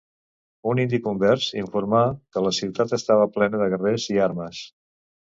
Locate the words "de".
3.65-3.69